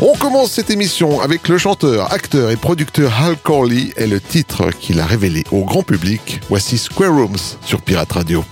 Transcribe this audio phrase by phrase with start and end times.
[0.00, 4.70] On commence cette émission avec le chanteur, acteur et producteur Hal Corley et le titre
[4.70, 6.40] qu'il a révélé au grand public.
[6.48, 8.44] Voici Square Rooms sur Pirate Radio.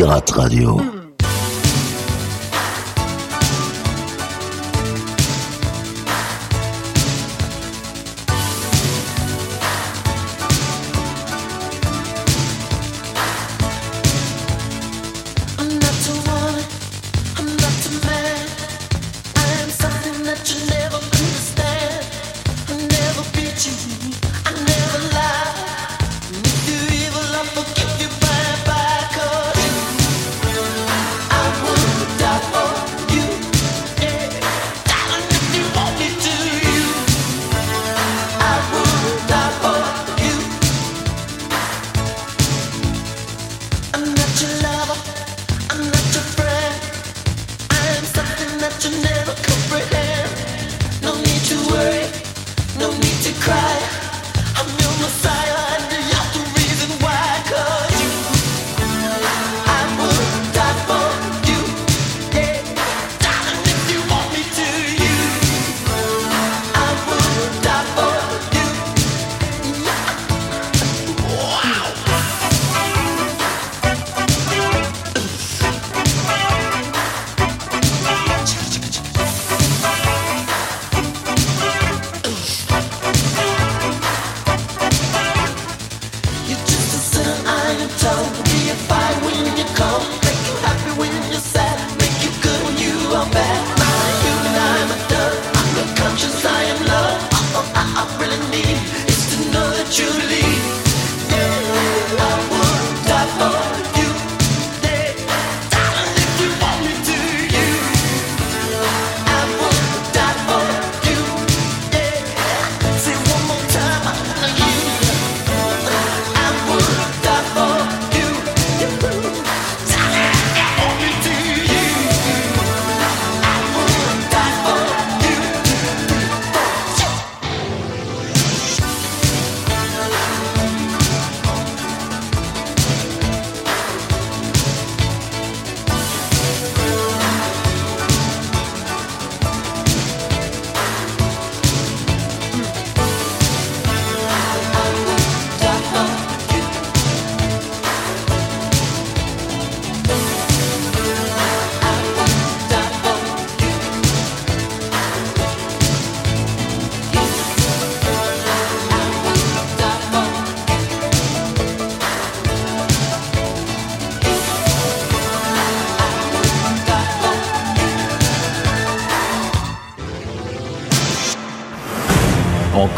[0.00, 0.99] Pirate Radio.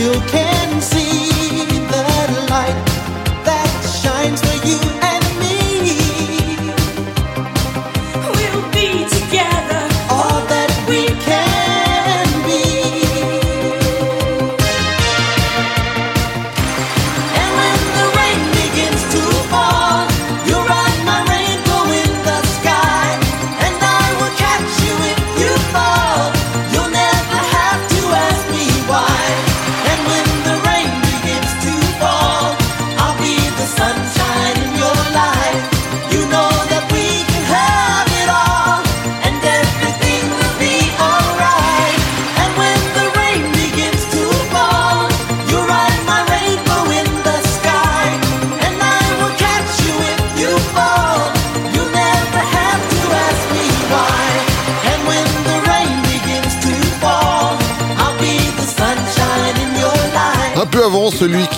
[0.00, 1.09] still can see.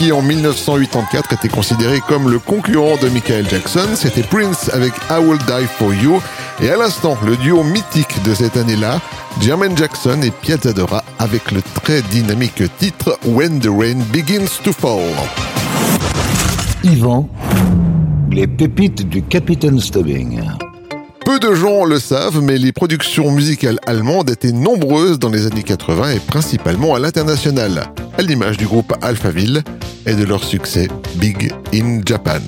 [0.03, 5.19] Qui en 1984 était considéré comme le concurrent de Michael Jackson, c'était Prince avec I
[5.25, 6.21] Will Die For You.
[6.61, 9.01] Et à l'instant, le duo mythique de cette année-là,
[9.41, 15.03] Jermaine Jackson et Piazzadora avec le très dynamique titre When the Rain Begins to Fall.
[16.83, 17.29] Yvan,
[18.33, 20.43] les pépites du Capitaine Stubbing.
[21.25, 25.63] Peu de gens le savent, mais les productions musicales allemandes étaient nombreuses dans les années
[25.63, 27.85] 80 et principalement à l'international,
[28.19, 29.63] à l'image du groupe Alphaville
[30.07, 32.41] et de leur succès Big in Japan.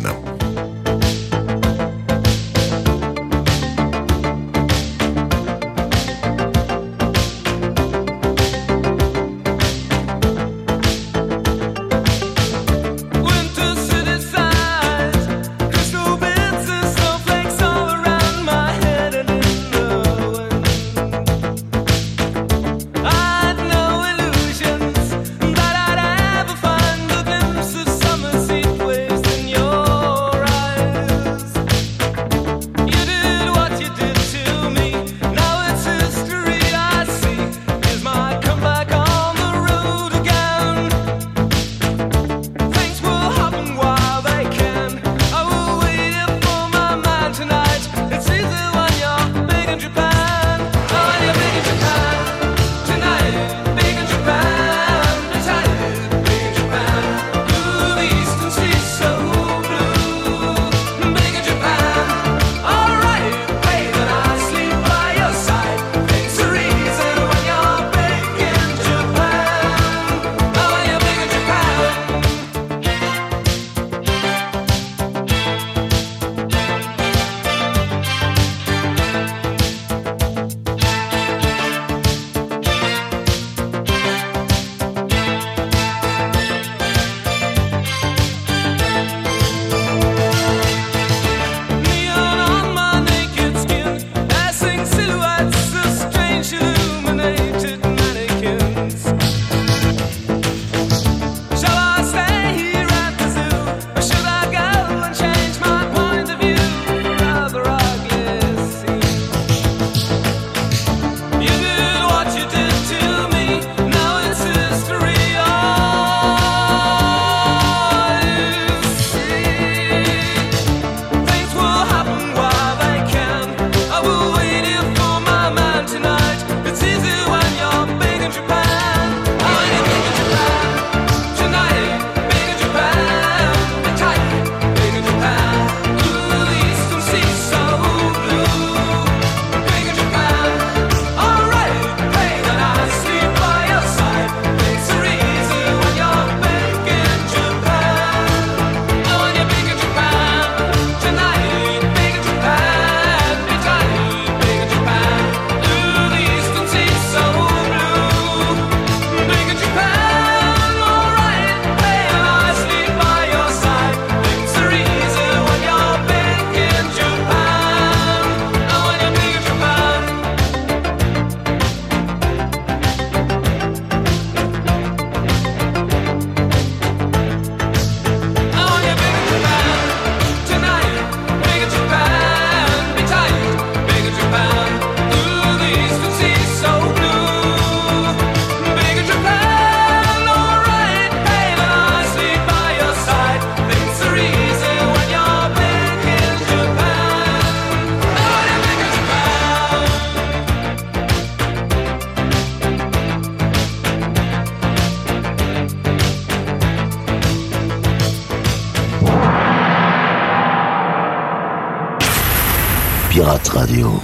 [213.54, 214.03] Radio.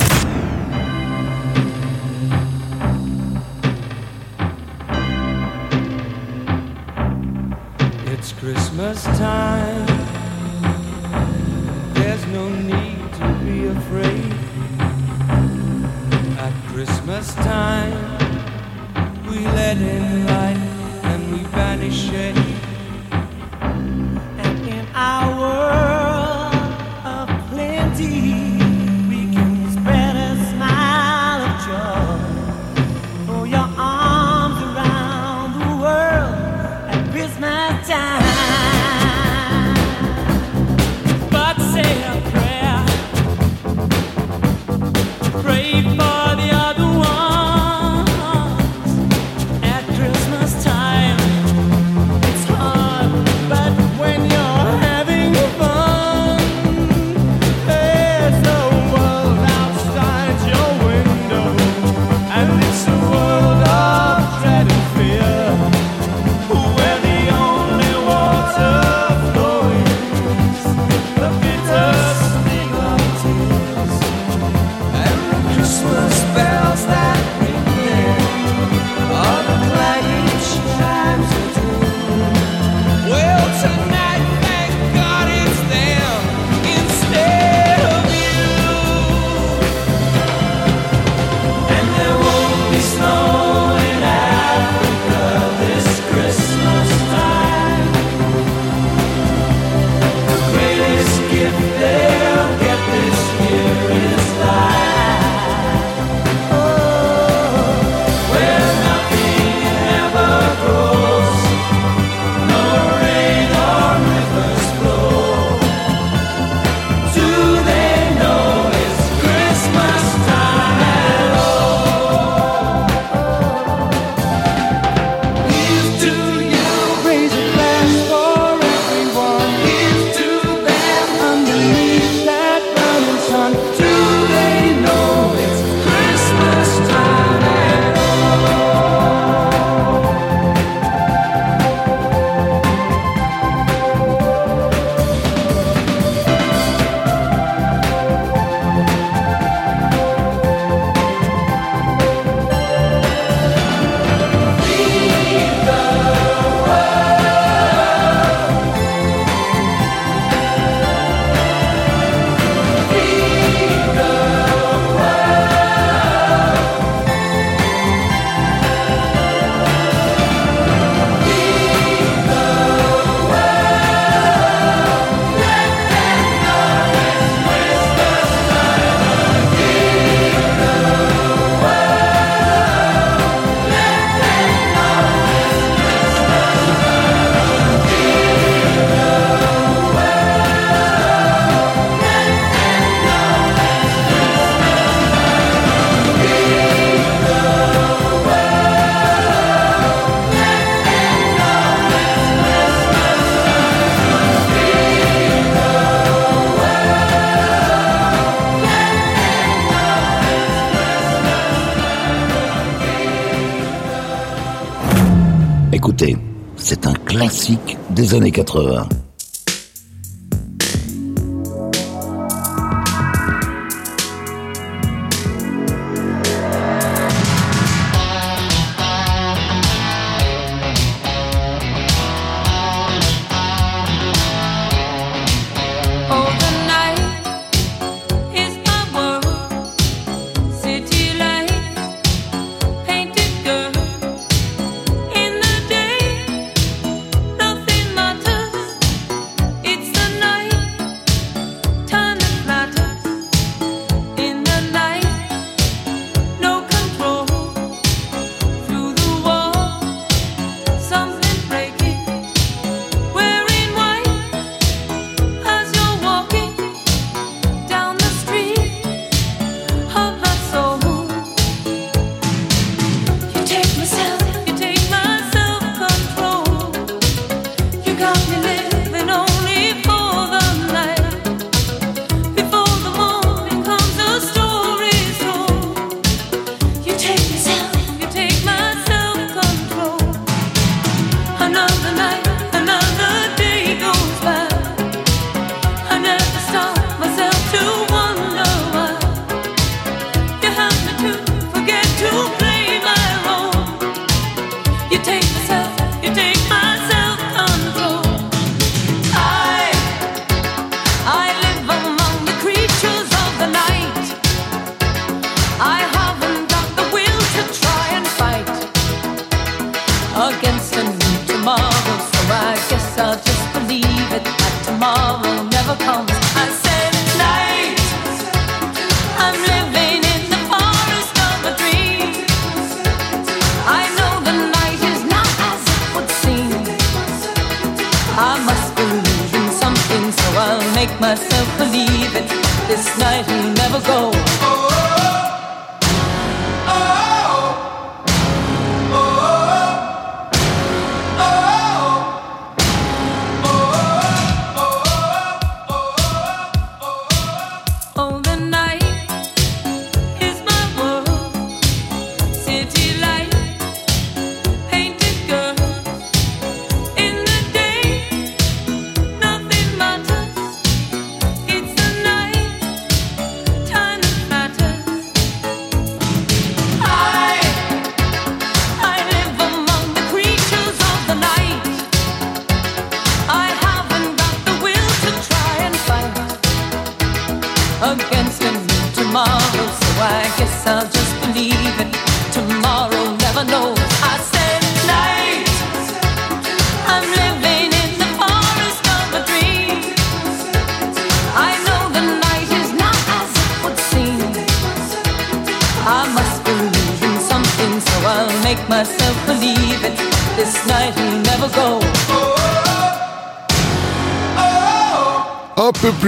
[217.91, 218.87] Des années 80.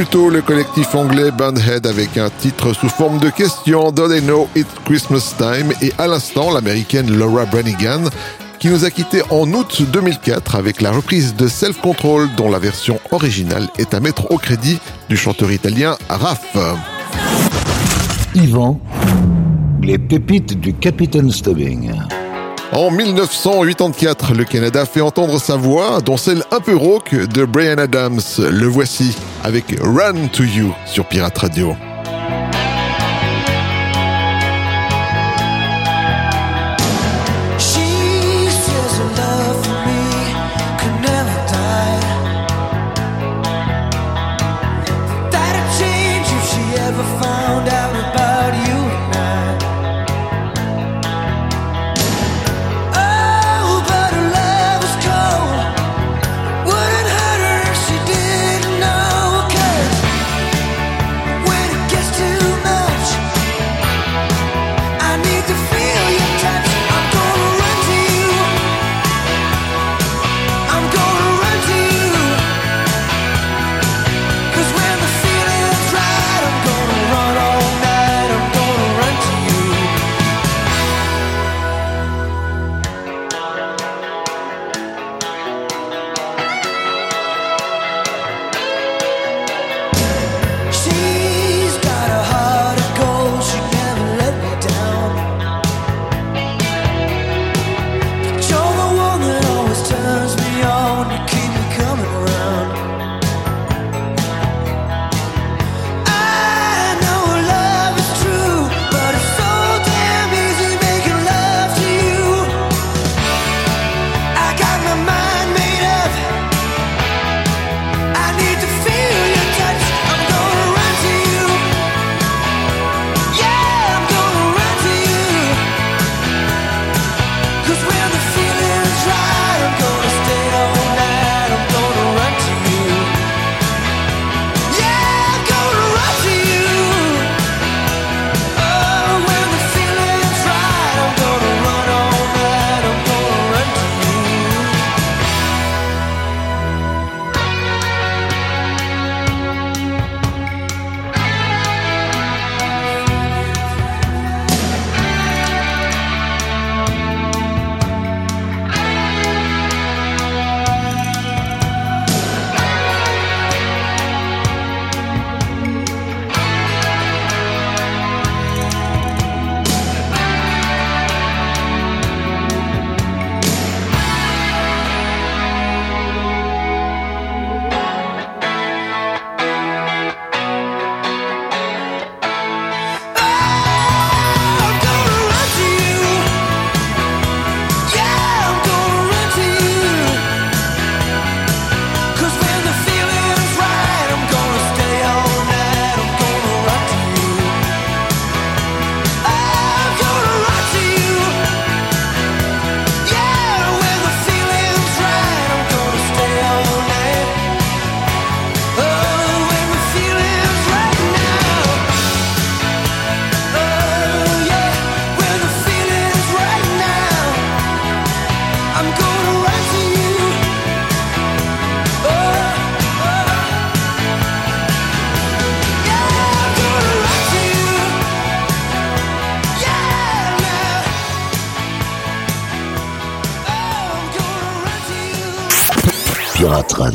[0.03, 4.21] Plus tôt, le collectif anglais Bandhead avec un titre sous forme de question Do They
[4.21, 5.73] Know It's Christmas Time?
[5.81, 8.03] Et à l'instant l'américaine Laura Branigan
[8.59, 12.59] qui nous a quittés en août 2004 avec la reprise de Self Control dont la
[12.59, 16.57] version originale est à mettre au crédit du chanteur italien Raph.
[18.35, 18.81] Yvan,
[19.83, 21.93] les pépites du Capitaine Stubbing.
[22.73, 27.77] En 1984, le Canada fait entendre sa voix, dont celle un peu rauque de Brian
[27.77, 28.21] Adams.
[28.39, 31.77] Le voici avec Run to You sur Pirate Radio.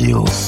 [0.08, 0.47] You.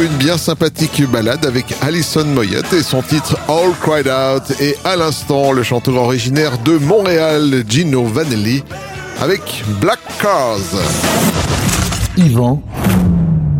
[0.00, 4.94] une bien sympathique balade avec Alison Moyette et son titre All Cried Out et à
[4.96, 8.62] l'instant le chanteur originaire de Montréal, Gino Vanelli,
[9.20, 10.58] avec Black Cars.
[12.18, 12.62] Yvan,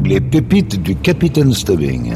[0.04, 2.14] les pépites du Capitaine Stubbing.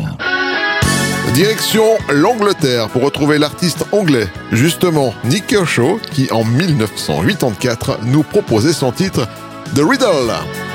[1.32, 8.92] Direction l'Angleterre pour retrouver l'artiste anglais, justement Nick Kershaw, qui en 1984 nous proposait son
[8.92, 9.26] titre
[9.74, 10.67] The Riddle.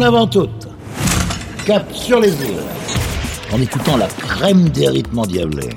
[0.00, 0.66] En avant toutes.
[1.66, 2.62] Cap sur les îles.
[3.52, 5.76] En écoutant la crème des rythmes endiablés.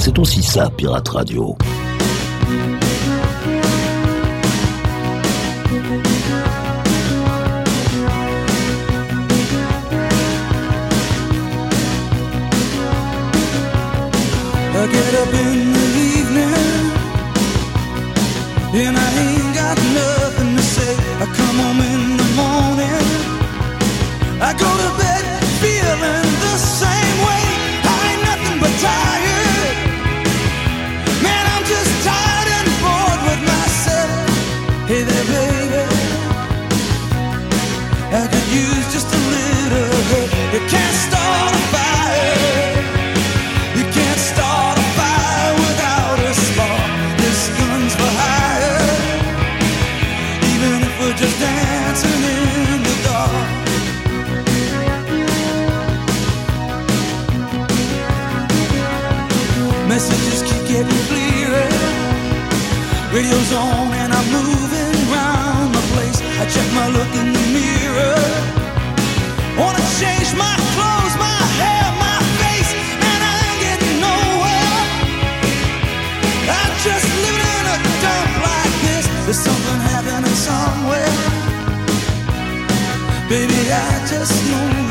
[0.00, 1.56] C'est aussi ça, Pirate Radio.
[38.12, 40.30] I could use just a little help.
[40.52, 42.74] You can't start a fire.
[43.78, 46.90] You can't start a fire without a spark.
[47.22, 48.82] This gun's for hire.
[50.42, 53.30] Even if we're just dancing in the dark.
[59.86, 61.70] Messages keep getting clearer.
[63.14, 66.18] Radio's on and I'm moving around the place.
[66.42, 67.39] I check my look
[84.20, 84.89] just no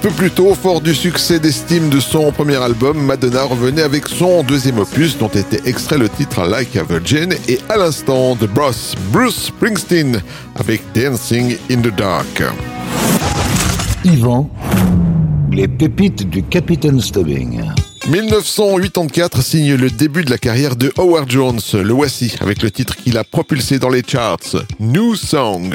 [0.00, 4.42] peu plus tôt, fort du succès d'estime de son premier album, Madonna revenait avec son
[4.42, 8.94] deuxième opus dont était extrait le titre Like a Virgin et à l'instant de Bruce,
[9.12, 10.22] Bruce Springsteen
[10.54, 12.42] avec Dancing in the Dark.
[14.04, 14.50] Yvan,
[15.52, 17.60] les pépites du Capitaine Stubbing.
[18.08, 22.96] 1984 signe le début de la carrière de Howard Jones, le voici, avec le titre
[22.96, 25.74] qu'il a propulsé dans les charts, New Song.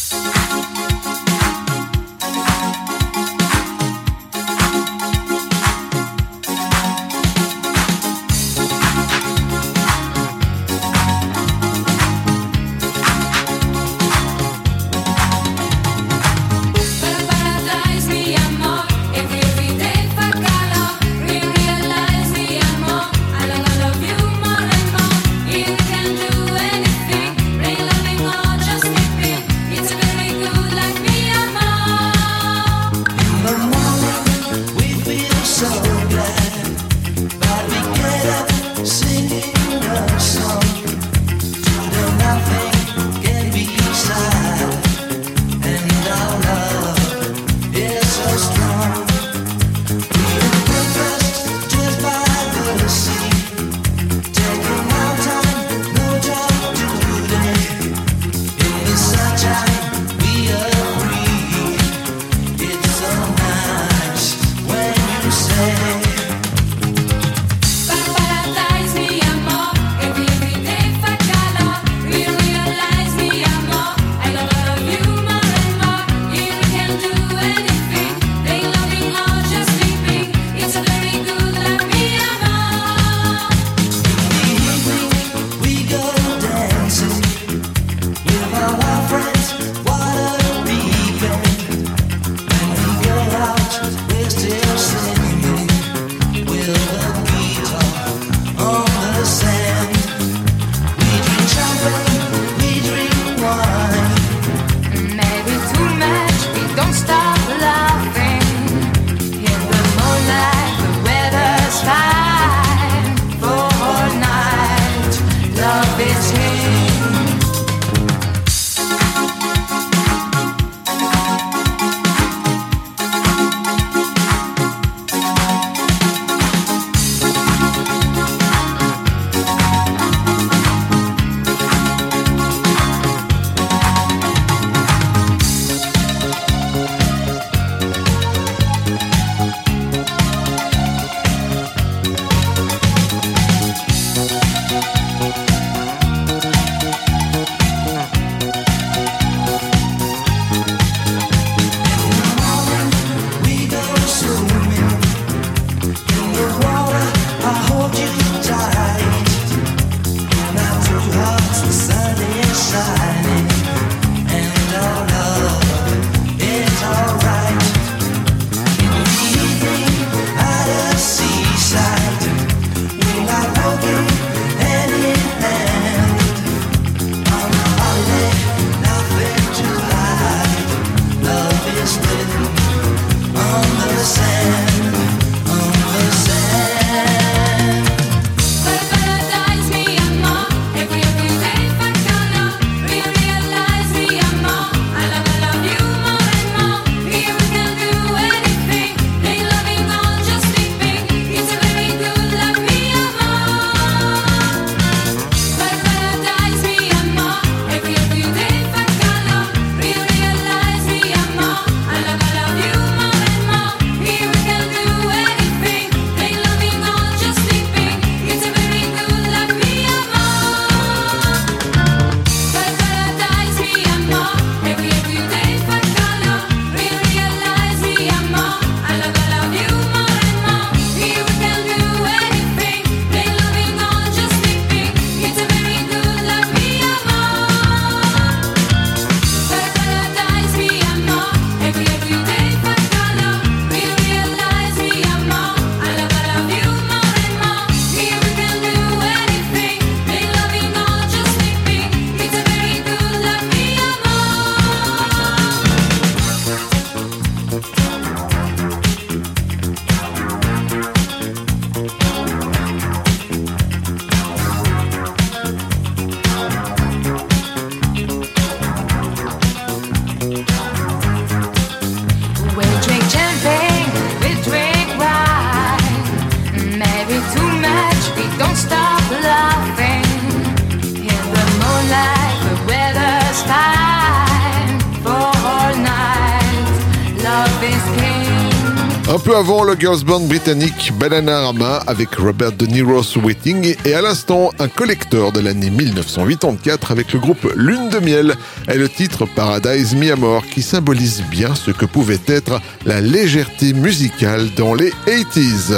[289.13, 293.93] Un peu avant, le girls band britannique Bananarama avec Robert De Niro sous Waiting et
[293.93, 298.35] à l'instant, un collecteur de l'année 1984 avec le groupe Lune de Miel
[298.71, 303.73] et le titre Paradise Mi Amor qui symbolise bien ce que pouvait être la légèreté
[303.73, 305.75] musicale dans les 80s.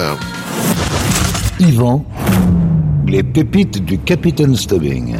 [1.59, 2.05] Yvan,
[3.07, 5.15] les pépites du Capitaine Stubbing.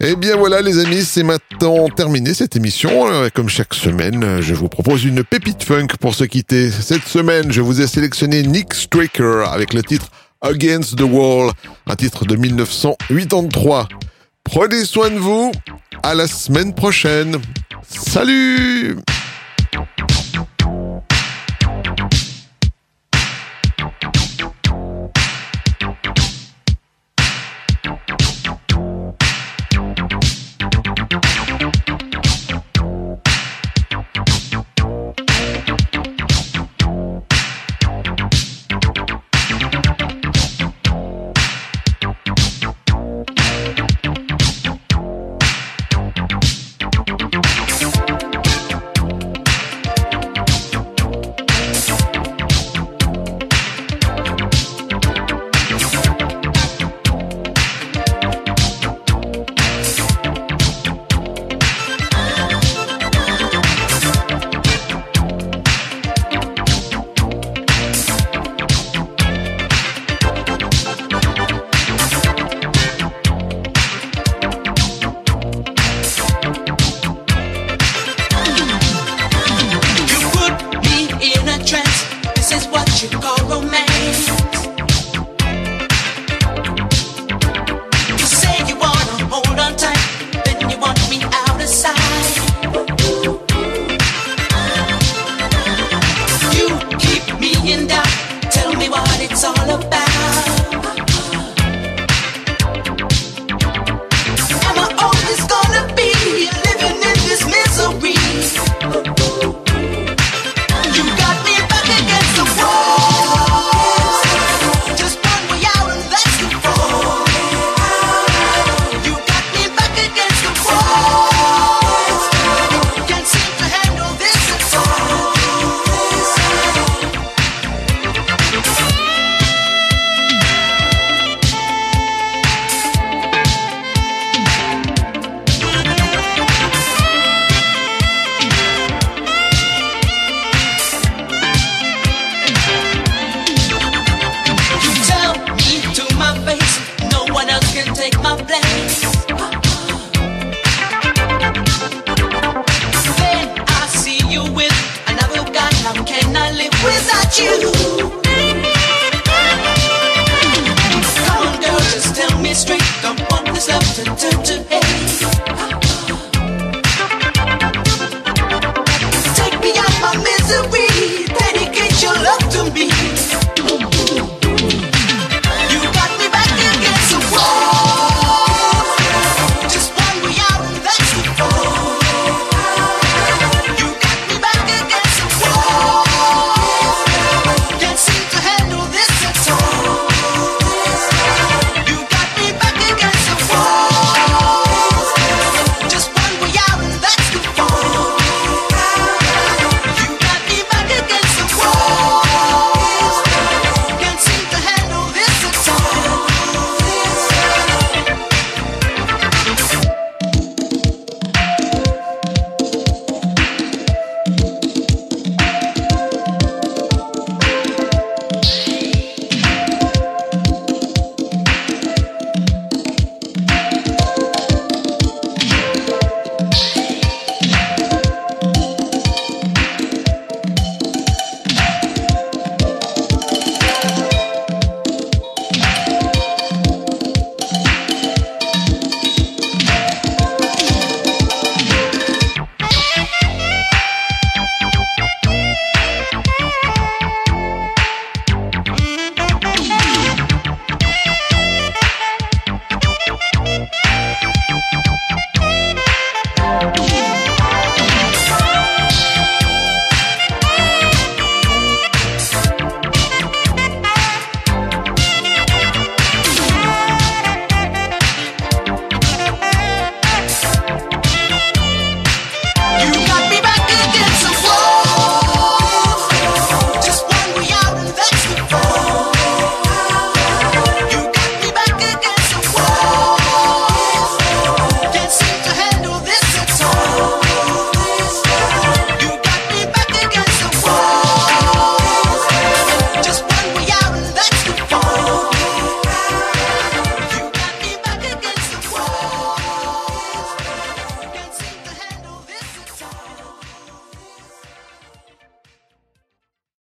[0.00, 3.08] Eh bien voilà les amis, c'est maintenant terminé cette émission.
[3.10, 6.70] Euh, comme chaque semaine, euh, je vous propose une pépite funk pour se quitter.
[6.70, 10.10] Cette semaine, je vous ai sélectionné Nick Straker avec le titre
[10.42, 11.52] Against the Wall,
[11.86, 13.88] un titre de 1983.
[14.42, 15.52] Prenez soin de vous,
[16.02, 17.36] à la semaine prochaine.
[17.88, 18.96] Salut